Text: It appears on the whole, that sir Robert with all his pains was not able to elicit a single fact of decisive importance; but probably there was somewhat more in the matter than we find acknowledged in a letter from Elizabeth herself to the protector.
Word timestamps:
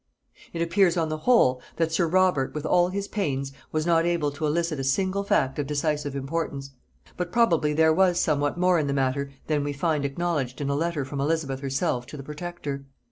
It 0.51 0.63
appears 0.63 0.97
on 0.97 1.09
the 1.09 1.17
whole, 1.29 1.61
that 1.75 1.91
sir 1.91 2.07
Robert 2.07 2.55
with 2.55 2.65
all 2.65 2.89
his 2.89 3.07
pains 3.07 3.53
was 3.71 3.85
not 3.85 4.03
able 4.03 4.31
to 4.31 4.47
elicit 4.47 4.79
a 4.79 4.83
single 4.83 5.23
fact 5.23 5.59
of 5.59 5.67
decisive 5.67 6.15
importance; 6.15 6.71
but 7.17 7.31
probably 7.31 7.71
there 7.71 7.93
was 7.93 8.19
somewhat 8.19 8.57
more 8.57 8.79
in 8.79 8.87
the 8.87 8.93
matter 8.93 9.29
than 9.45 9.63
we 9.63 9.73
find 9.73 10.03
acknowledged 10.03 10.59
in 10.59 10.71
a 10.71 10.75
letter 10.75 11.05
from 11.05 11.21
Elizabeth 11.21 11.59
herself 11.59 12.07
to 12.07 12.17
the 12.17 12.23
protector. 12.23 12.87